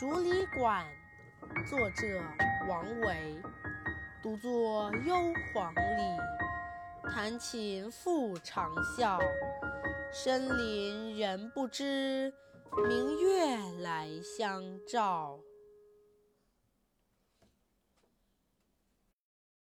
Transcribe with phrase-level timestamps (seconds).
[0.00, 0.86] 竹里馆
[1.68, 2.22] 作者
[2.66, 3.38] 王维
[4.22, 5.14] 独坐幽
[5.52, 9.20] 篁里弹琴复长啸
[10.10, 12.32] 深林人不知
[12.88, 15.38] 明月来相照。